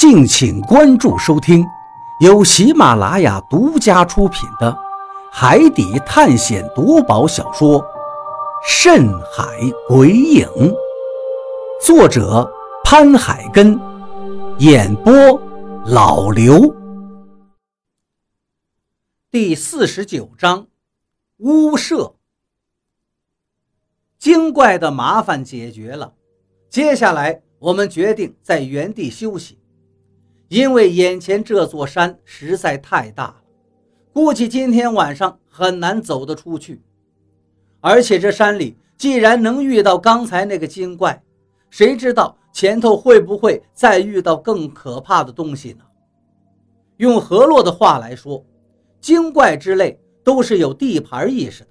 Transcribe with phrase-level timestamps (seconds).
[0.00, 1.62] 敬请关注收听，
[2.20, 4.72] 由喜马拉雅独家出品的
[5.30, 7.78] 《海底探险夺宝小说》
[8.66, 10.48] 《深海鬼影》，
[11.84, 12.50] 作者
[12.82, 13.78] 潘海根，
[14.60, 15.12] 演播
[15.84, 16.74] 老刘。
[19.30, 20.66] 第四十九章，
[21.40, 22.14] 屋舍。
[24.18, 26.14] 精怪的麻烦解决了，
[26.70, 29.59] 接下来我们决定在原地休息。
[30.50, 33.36] 因为眼前这座山实在太大了，
[34.12, 36.82] 估计今天晚上很难走得出去。
[37.80, 41.22] 而且这山里既然能遇到刚才那个精怪，
[41.70, 45.84] 谁知道前头会不会再遇到更可怕的东西呢？
[46.96, 48.44] 用何洛的话来说，
[49.00, 51.70] 精怪之类都是有地盘意识的。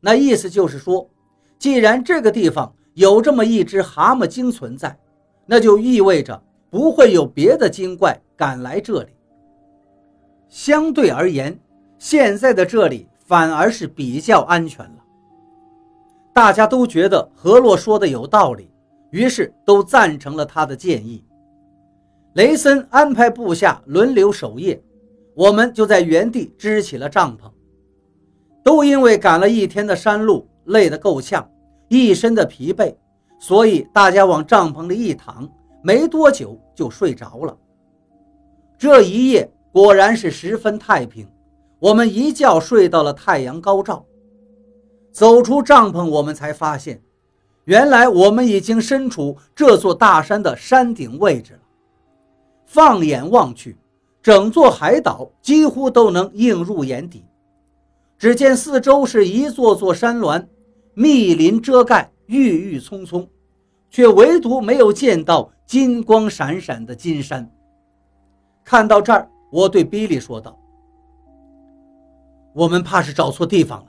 [0.00, 1.06] 那意思就是说，
[1.58, 4.98] 既然这个地方有这么一只蛤蟆精存在，
[5.44, 6.42] 那就意味着。
[6.76, 9.08] 不会有别的精怪敢来这里。
[10.46, 11.58] 相对而言，
[11.98, 15.02] 现在的这里反而是比较安全了。
[16.34, 18.70] 大家都觉得何洛说的有道理，
[19.10, 21.24] 于是都赞成了他的建议。
[22.34, 24.78] 雷森安排部下轮流守夜，
[25.34, 27.50] 我们就在原地支起了帐篷。
[28.62, 31.50] 都因为赶了一天的山路，累得够呛，
[31.88, 32.94] 一身的疲惫，
[33.40, 35.50] 所以大家往帐篷里一躺。
[35.86, 37.56] 没多久就睡着了。
[38.76, 41.24] 这一夜果然是十分太平，
[41.78, 44.04] 我们一觉睡到了太阳高照。
[45.12, 47.00] 走出帐篷，我们才发现，
[47.66, 51.60] 原来我们已经身处这座大山的山顶位置了。
[52.64, 53.78] 放眼望去，
[54.20, 57.24] 整座海岛几乎都能映入眼底。
[58.18, 60.48] 只见四周是一座座山峦，
[60.94, 63.28] 密林遮盖，郁郁葱葱，
[63.90, 65.50] 却唯独没有见到。
[65.66, 67.50] 金光闪闪的金山。
[68.62, 70.56] 看到这儿，我对比利说道
[72.54, 73.86] ：“我们怕是找错地方了，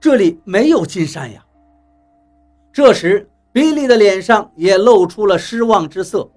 [0.00, 1.46] 这里没有金山呀。”
[2.74, 6.28] 这时，比利的脸上也露出了失望之色，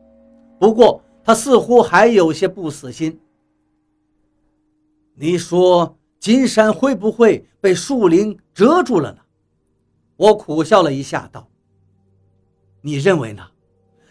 [0.59, 3.19] 不过他似乎还有些不死心。
[5.15, 9.19] 你说金山会不会被树林遮住了呢？
[10.17, 11.49] 我苦笑了一下，道
[12.87, 13.45] ：“你认为呢？”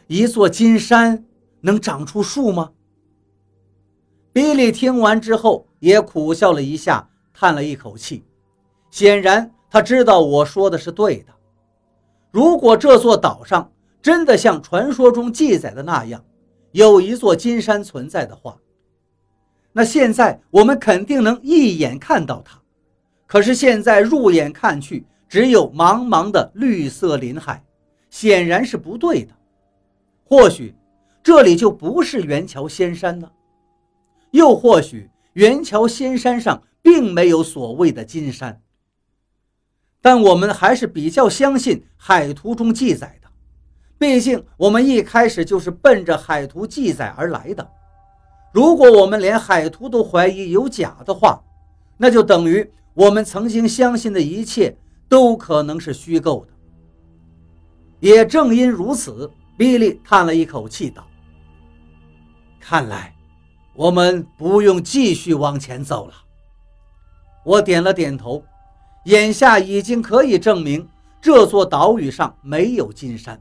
[0.06, 1.24] 一座金山
[1.62, 2.72] 能长出树吗？
[4.34, 8.22] 比利听完之后也苦笑了一下，叹了一口气。
[8.90, 11.32] 显然，他知道我说的是对的。
[12.30, 13.72] 如果这座岛上
[14.02, 16.22] 真的像传说中记载的那样，
[16.72, 18.58] 有一座金山存在的话，
[19.72, 22.60] 那现在我们肯定能一眼看到它。
[23.26, 27.64] 可是现在入眼看去，只有茫茫的绿色林海，
[28.18, 29.34] 显然是不对的。
[30.24, 30.74] 或许
[31.22, 33.30] 这里就不是元桥仙山呢，
[34.30, 38.62] 又或许元桥仙山上并没有所谓的金山。
[40.00, 43.28] 但我们还是比较相信海图中记载的，
[43.98, 47.70] 毕竟我们一开始就是奔着海图记载而来的。
[48.50, 51.42] 如果我们连海图都怀疑有假的话，
[51.98, 54.74] 那就等于我们曾经相信的一切
[55.06, 56.55] 都可能是虚构的。
[58.06, 59.28] 也正因如此。
[59.58, 61.02] 比利叹了一口气，道
[62.60, 63.12] ：“看来
[63.72, 66.12] 我们不用继续往前走了。”
[67.42, 68.44] 我点了点头。
[69.06, 70.86] 眼下已经可以证明
[71.22, 73.40] 这座岛屿上没有金山，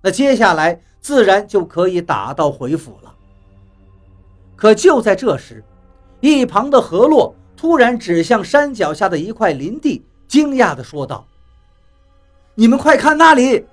[0.00, 3.14] 那接下来自然就可以打道回府了。
[4.56, 5.62] 可就在这时，
[6.20, 11.26] 一旁的河洛突然指向山脚下的一块林地，惊讶地说道
[12.54, 13.66] ：“你们快看那里！”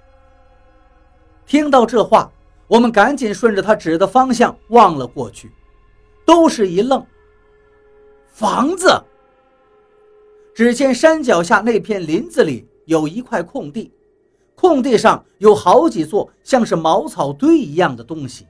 [1.49, 2.31] 听到这话，
[2.67, 5.51] 我们赶紧顺着他指的方向望了过去，
[6.23, 7.03] 都是一愣。
[8.27, 8.87] 房子。
[10.53, 13.91] 只见山脚下那片林子里有一块空地，
[14.53, 18.45] 空地上有好几座像是茅草堆一样的东西。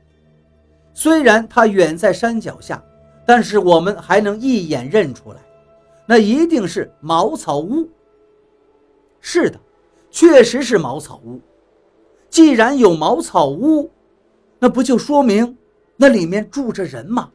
[0.94, 2.84] 虽然它远在山脚下，
[3.26, 5.38] 但是我们还能一眼认出来，
[6.06, 7.88] 那一定是茅草屋。
[9.22, 9.58] 是的，
[10.12, 11.40] 确实是茅草屋。
[12.40, 13.92] 既然有茅草屋，
[14.60, 15.58] 那不就说明
[15.98, 17.30] 那里面住着人吗？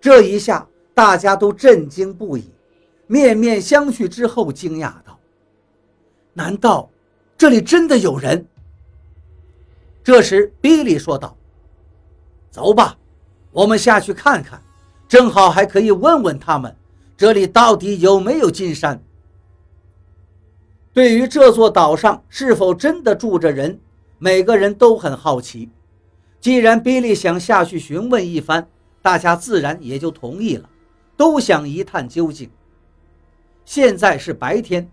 [0.00, 0.64] 这一下
[0.94, 2.48] 大家都震惊不已，
[3.08, 5.18] 面面相觑之后，惊讶道
[6.32, 6.88] ：“难道
[7.36, 8.46] 这里真的有人？”
[10.04, 11.36] 这时，比利说道
[12.52, 12.96] ：“走吧，
[13.50, 14.62] 我们下去看看，
[15.08, 16.72] 正好还可以问问他们，
[17.16, 19.02] 这里到底有没有金山。”
[20.94, 23.80] 对于这座岛上是否真的住着人，
[24.18, 25.70] 每个人都很好奇。
[26.38, 28.68] 既然比利想下去询问一番，
[29.00, 30.68] 大家自然也就同意了，
[31.16, 32.50] 都想一探究竟。
[33.64, 34.86] 现在是白天，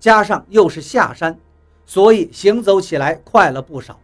[0.00, 1.38] 加上又是下山，
[1.84, 4.00] 所以行走起来快了不少。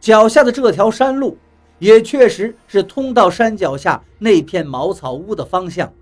[0.00, 1.38] 脚下的这条山路，
[1.78, 5.92] 也确实是通到山脚下那片茅草屋的方向，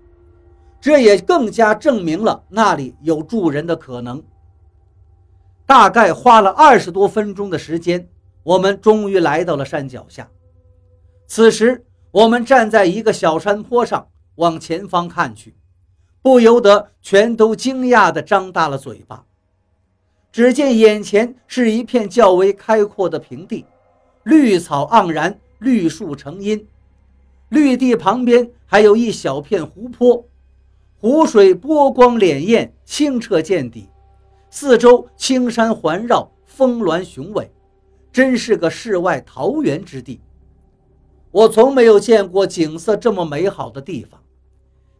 [0.81, 4.21] 这也更加证明了那里有住人的可能。
[5.65, 8.09] 大概花了二十多分钟的时间。
[8.43, 10.27] 我们终于来到了山脚下。
[11.27, 15.55] 此时，我们站在一个小山坡上，往前方看去，
[16.23, 19.25] 不由得全都惊讶地张大了嘴巴。
[20.31, 23.63] 只见眼前是一片较为开阔的平地，
[24.23, 26.67] 绿草盎然，绿树成荫。
[27.49, 30.25] 绿地旁边还有一小片湖泊，
[31.01, 33.89] 湖水波光潋滟，清澈见底。
[34.51, 37.51] 四周青山环绕，峰峦雄伟。
[38.11, 40.21] 真是个世外桃源之地，
[41.31, 44.21] 我从没有见过景色这么美好的地方，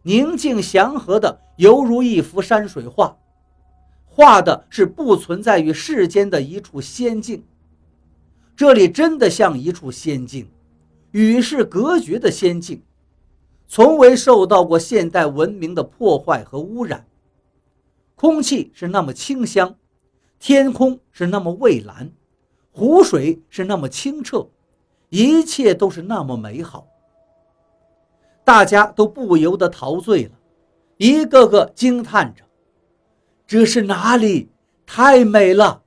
[0.02, 3.16] 宁静祥和的，犹如一幅山水画，
[4.04, 7.44] 画的是不存在于世间的一处仙境。
[8.56, 10.48] 这里真的像一处仙境，
[11.12, 12.82] 与世隔绝的仙境，
[13.74, 17.06] 从未受到过现代文明的破坏和污染。
[18.14, 19.76] 空气是那么清香，
[20.38, 22.12] 天空是那么蔚蓝。
[22.70, 24.46] 湖水是那么清澈，
[25.08, 26.86] 一切都是那么美好，
[28.44, 30.32] 大家都不由得陶醉了，
[30.98, 32.44] 一个个惊叹着
[33.48, 34.50] ：“这是哪里？
[34.84, 35.82] 太美了！”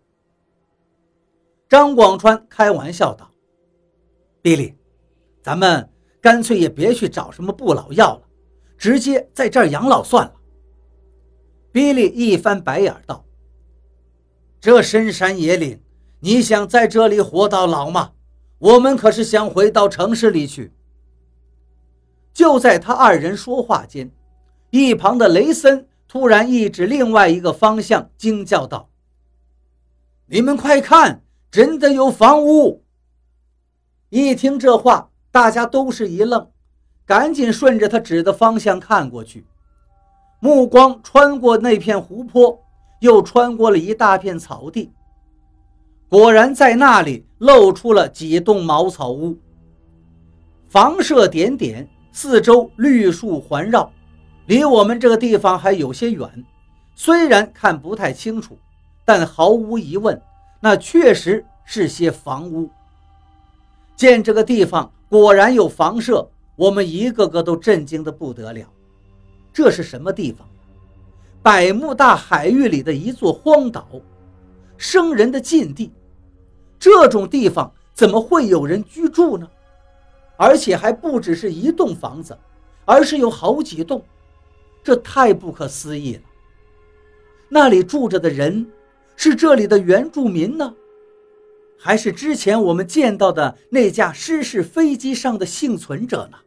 [1.69, 3.29] 张广川开玩笑道
[4.41, 4.73] ：“比利，
[5.43, 5.87] 咱们
[6.25, 8.21] 干脆也别去找什么不老药了，
[8.79, 10.33] 直接在这儿养老算了。”
[11.71, 13.23] 比利一翻白眼道
[14.59, 15.79] ：“这深山野岭。”
[16.21, 18.13] 你想在这里活到老吗？
[18.57, 20.73] 我们可是想回到城市里去。
[22.33, 24.09] 就在他二人说话间，
[24.71, 28.89] 一旁的雷森突然一指另外一个方向，惊叫道
[30.25, 32.83] ：“你们快看，真的有房屋！”
[34.09, 36.47] 一听这话，大家都是一愣，
[37.05, 39.45] 赶紧顺着他指的方向看过去，
[40.39, 42.57] 目光穿过那片湖泊，
[43.01, 44.93] 又穿过了一大片草地。
[46.07, 49.37] 果然，在那里露出了几栋茅草屋，
[50.69, 53.91] 房舍点点，四周绿树环绕，
[54.45, 56.45] 离我们这个地方还有些远。
[56.95, 58.57] 虽然看不太清楚，
[59.03, 60.21] 但毫无疑问，
[60.61, 62.69] 那确实是些房屋。
[63.97, 68.69] 见这个地方果然有房舍，我们一个个都震惊的不得了。
[69.53, 70.45] 这是什么地方？
[71.41, 73.87] 百慕大海域里的一座荒岛。
[74.77, 75.89] 生人的禁地，
[76.77, 79.47] 这种地方怎么会有人居住呢？
[80.35, 82.37] 而且还不只是一栋房子，
[82.83, 84.03] 而是有好几栋，
[84.83, 86.21] 这太不可思议了。
[87.47, 88.67] 那里住着的人
[89.15, 90.73] 是这里的原住民呢，
[91.77, 96.37] 还是之前我们见到的那架失事飞机上的幸存者呢？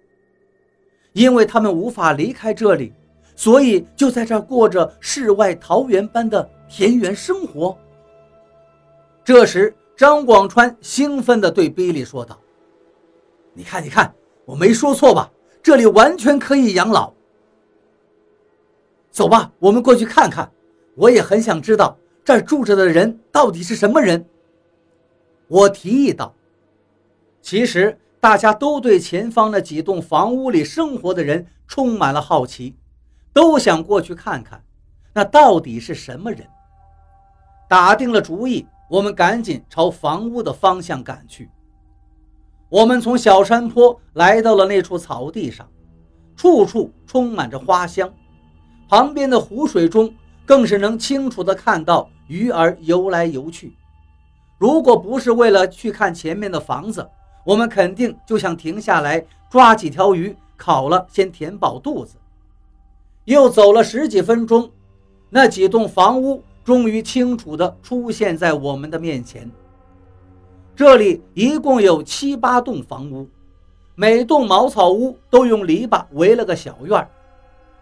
[1.13, 2.93] 因为他们无法离开这里，
[3.35, 7.77] 所以就在这过着世外桃源般的田园生活。
[9.25, 12.39] 这时，张广川兴奋地对比利说道
[13.53, 14.13] ：“你看，你看，
[14.45, 15.31] 我没说错吧？
[15.63, 17.13] 这里完全可以养老。
[19.11, 20.51] 走吧，我们过去看看。
[20.95, 24.25] 我也很想知道这儿住着的人到底是什么人。”
[25.49, 26.35] 我提议道
[27.43, 32.77] ：“其实大家都对前方那几栋房屋里生活的人充满了好奇，
[33.33, 34.63] 都想过去看看，
[35.13, 36.47] 那到底是什么人。”
[37.69, 38.67] 打定了主意。
[38.91, 41.51] 我们赶紧朝房屋的方向赶去。
[42.71, 45.69] 我们从小山坡来到了那处草地上，
[46.35, 48.11] 处处充满着花香，
[48.89, 50.11] 旁边的湖水中
[50.47, 53.75] 更是能清楚地看到鱼儿游来游去。
[54.59, 57.09] 如果不是为了去看前面的房子，
[57.45, 62.17] 我们肯定就想停下来抓几条鱼烤了，先填饱肚子。
[63.25, 64.71] 又走了十几分钟，
[65.31, 66.43] 那几栋房屋。
[66.65, 69.51] 终于清楚地出现在我们的面前。
[70.77, 73.27] 这里一共有七八栋房屋，
[73.95, 77.09] 每栋茅草屋都用篱笆围了个小院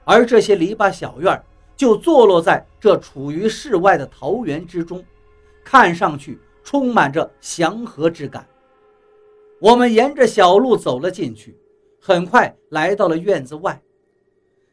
[0.04, 1.42] 而这些篱笆小院
[1.76, 5.04] 就坐落在这处于世外的桃源之中，
[5.64, 8.44] 看上去充满着祥和之感。
[9.60, 11.56] 我们沿着小路走了进去，
[12.00, 13.80] 很快来到了院子外，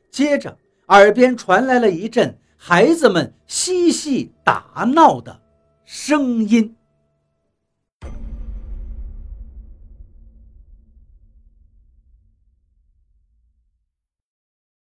[0.10, 0.58] 接着
[0.88, 2.36] 耳边传来了一阵。
[2.58, 5.40] 孩子们嬉戏打闹的
[5.84, 6.76] 声音。